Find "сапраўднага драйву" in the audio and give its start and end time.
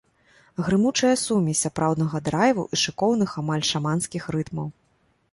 1.65-2.65